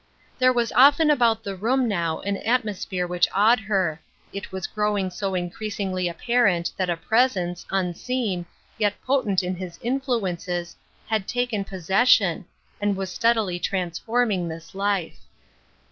[0.39, 4.01] There was often about the room now an atmos phere which awed her,—
[4.33, 8.47] it was growing so increas ingly apparent that a Presence, unseen,
[8.79, 10.75] yet potent in His influences,
[11.05, 12.45] had taken possession,
[12.81, 15.19] and was steadily transforming this life.